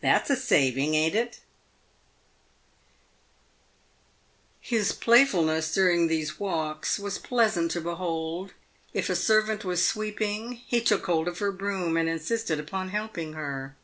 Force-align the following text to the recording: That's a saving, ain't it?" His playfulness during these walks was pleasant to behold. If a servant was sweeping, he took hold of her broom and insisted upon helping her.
That's 0.00 0.30
a 0.30 0.36
saving, 0.36 0.94
ain't 0.94 1.16
it?" 1.16 1.40
His 4.72 4.92
playfulness 4.92 5.74
during 5.74 6.06
these 6.06 6.38
walks 6.38 7.00
was 7.00 7.18
pleasant 7.18 7.72
to 7.72 7.80
behold. 7.80 8.52
If 8.94 9.10
a 9.10 9.16
servant 9.16 9.64
was 9.64 9.84
sweeping, 9.84 10.52
he 10.52 10.80
took 10.80 11.06
hold 11.06 11.26
of 11.26 11.40
her 11.40 11.50
broom 11.50 11.96
and 11.96 12.08
insisted 12.08 12.60
upon 12.60 12.90
helping 12.90 13.32
her. 13.32 13.74